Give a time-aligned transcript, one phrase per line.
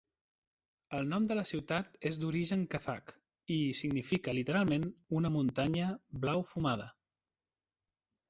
[0.99, 3.11] El nom de la ciutat és d'origen kazakh
[3.55, 4.87] i significa literalment
[5.19, 5.91] "una muntanya
[6.25, 6.89] blau fumada".